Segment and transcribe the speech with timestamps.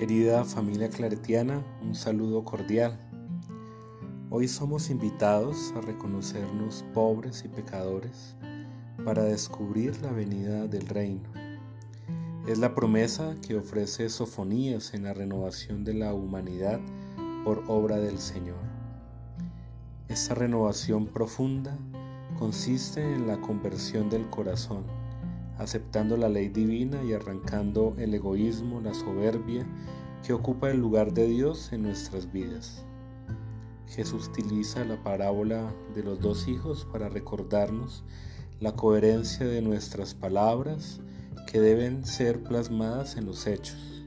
[0.00, 2.98] Querida familia claretiana, un saludo cordial.
[4.30, 8.34] Hoy somos invitados a reconocernos pobres y pecadores
[9.04, 11.28] para descubrir la venida del reino.
[12.48, 16.80] Es la promesa que ofrece Sofonías en la renovación de la humanidad
[17.44, 18.56] por obra del Señor.
[20.08, 21.76] Esta renovación profunda
[22.38, 24.86] consiste en la conversión del corazón
[25.60, 29.66] aceptando la ley divina y arrancando el egoísmo, la soberbia
[30.26, 32.84] que ocupa el lugar de Dios en nuestras vidas.
[33.86, 38.04] Jesús utiliza la parábola de los dos hijos para recordarnos
[38.58, 41.00] la coherencia de nuestras palabras
[41.46, 44.04] que deben ser plasmadas en los hechos.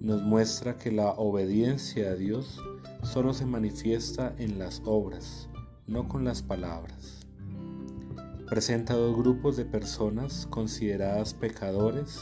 [0.00, 2.60] Nos muestra que la obediencia a Dios
[3.02, 5.48] solo se manifiesta en las obras,
[5.86, 7.27] no con las palabras
[8.48, 12.18] presenta dos grupos de personas consideradas pecadores,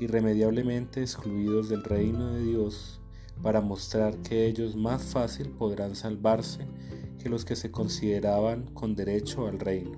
[0.00, 3.00] irremediablemente excluidos del reino de Dios,
[3.40, 6.66] para mostrar que ellos más fácil podrán salvarse
[7.20, 9.96] que los que se consideraban con derecho al reino,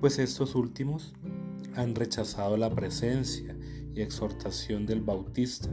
[0.00, 1.14] pues estos últimos
[1.74, 3.56] han rechazado la presencia
[3.94, 5.70] y exhortación del Bautista,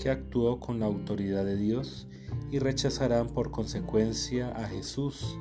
[0.00, 2.08] que actuó con la autoridad de Dios,
[2.50, 5.38] y rechazarán por consecuencia a Jesús,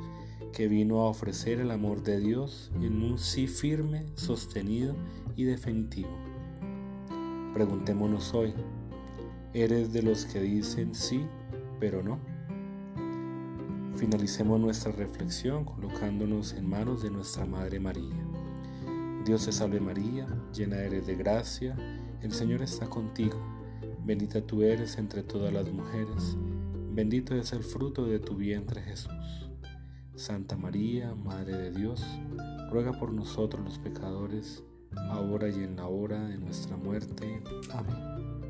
[0.53, 4.95] que vino a ofrecer el amor de Dios en un sí firme, sostenido
[5.35, 6.09] y definitivo.
[7.53, 8.53] Preguntémonos hoy,
[9.53, 11.25] ¿eres de los que dicen sí,
[11.79, 12.19] pero no?
[13.95, 18.25] Finalicemos nuestra reflexión colocándonos en manos de nuestra Madre María.
[19.25, 21.75] Dios te salve María, llena eres de gracia,
[22.21, 23.37] el Señor está contigo,
[24.05, 26.37] bendita tú eres entre todas las mujeres,
[26.91, 29.48] bendito es el fruto de tu vientre Jesús.
[30.19, 32.05] Santa María, Madre de Dios,
[32.69, 34.65] ruega por nosotros los pecadores,
[35.09, 37.41] ahora y en la hora de nuestra muerte.
[37.71, 38.48] Amén.